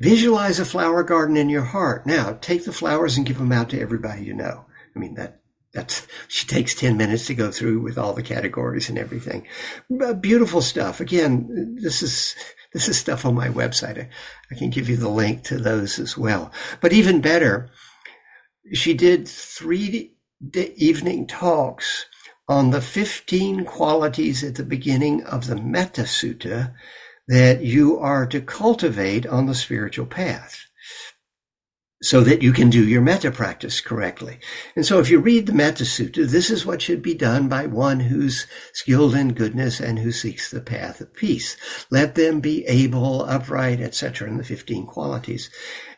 [0.00, 2.06] Visualize a flower garden in your heart.
[2.06, 4.64] Now take the flowers and give them out to everybody you know.
[4.96, 5.42] I mean, that,
[5.74, 9.46] that's, she takes 10 minutes to go through with all the categories and everything.
[10.20, 11.00] Beautiful stuff.
[11.00, 12.34] Again, this is,
[12.72, 13.98] this is stuff on my website.
[13.98, 14.08] I,
[14.50, 16.50] I can give you the link to those as well.
[16.80, 17.68] But even better,
[18.72, 20.14] she did three
[20.54, 22.06] evening talks
[22.50, 26.74] on the 15 qualities at the beginning of the Metta Sutta
[27.28, 30.58] that you are to cultivate on the spiritual path
[32.02, 34.40] so that you can do your metta practice correctly.
[34.74, 37.66] And so if you read the Metta Sutta, this is what should be done by
[37.66, 41.56] one who's skilled in goodness and who seeks the path of peace.
[41.88, 44.26] Let them be able, upright, etc.
[44.26, 45.50] in the 15 qualities.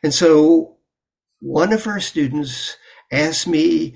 [0.03, 0.77] And so
[1.41, 2.77] one of our students
[3.11, 3.95] asked me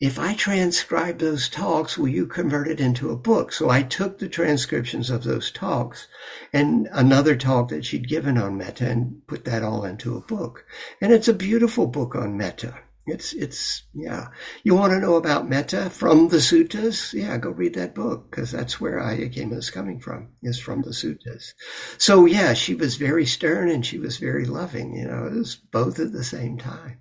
[0.00, 3.52] if I transcribe those talks, will you convert it into a book?
[3.52, 6.06] So I took the transcriptions of those talks
[6.52, 10.64] and another talk that she'd given on metta and put that all into a book.
[11.00, 12.78] And it's a beautiful book on metta.
[13.06, 14.28] It's, it's, yeah.
[14.62, 17.12] You want to know about metta from the suttas?
[17.12, 20.82] Yeah, go read that book because that's where Ayya Khema is coming from, is from
[20.82, 21.54] the suttas.
[21.96, 24.94] So yeah, she was very stern and she was very loving.
[24.94, 27.00] You know, it was both at the same time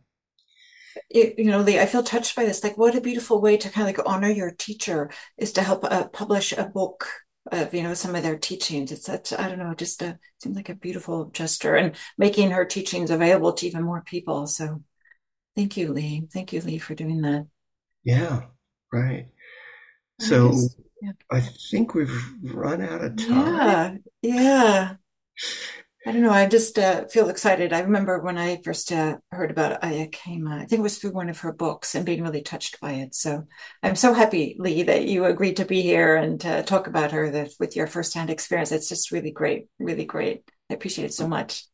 [1.10, 2.64] it, you know, Leigh, I feel touched by this.
[2.64, 5.84] Like, what a beautiful way to kind of like honor your teacher is to help
[5.84, 7.08] uh, publish a book
[7.49, 8.91] of you know some of their teachings.
[8.91, 12.66] It's such I don't know, just a seems like a beautiful gesture and making her
[12.66, 14.47] teachings available to even more people.
[14.47, 14.84] So,
[15.55, 16.28] thank you, Leigh.
[16.32, 17.47] Thank you, Leigh, for doing that.
[18.03, 18.43] Yeah,
[18.91, 19.28] right.
[20.20, 20.53] So I,
[21.01, 21.12] yeah.
[21.32, 21.41] I
[21.72, 24.03] think we've run out of time.
[24.22, 24.95] Yeah, yeah.
[26.08, 26.32] I don't know.
[26.32, 27.74] I just uh, feel excited.
[27.74, 31.12] I remember when I first uh, heard about Ayya Khema, I think it was through
[31.12, 33.14] one of her books and being really touched by it.
[33.14, 33.43] So
[33.84, 37.30] I'm so happy, Leigh, that you agreed to be here and uh, talk about her
[37.32, 38.72] that, with your firsthand experience.
[38.72, 40.49] It's just really great, really great.
[40.70, 41.66] I appreciate it so much.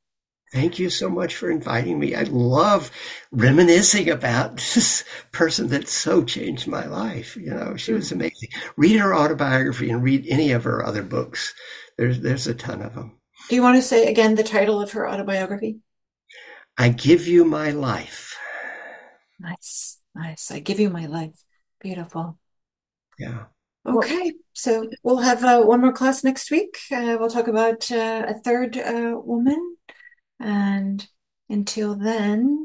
[0.52, 2.16] Thank you so much for inviting me.
[2.16, 2.90] I love
[3.32, 7.38] reminiscing about this person that so changed my life.
[7.38, 8.50] You know, she was amazing.
[8.78, 11.54] Read her autobiography and read any of her other books.
[12.00, 13.20] There's there's a ton of them.
[13.50, 15.78] Do you want to say again the title of her autobiography?
[16.78, 18.38] I Give You My Life.
[19.40, 20.50] Nice, nice.
[20.50, 21.36] I Give You My Life.
[21.80, 22.40] Beautiful.
[23.20, 23.46] Yeah.
[23.86, 26.78] Okay, so we'll have uh, one more class next week.
[26.90, 29.76] Uh, we'll talk about uh, a third uh, woman.
[30.40, 31.06] And
[31.50, 32.64] until then,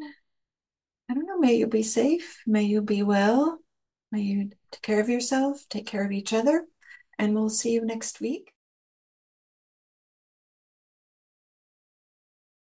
[1.10, 2.40] I don't know, may you be safe.
[2.46, 3.58] May you be well.
[4.12, 6.64] May you take care of yourself, take care of each other.
[7.18, 8.52] And we'll see you next week.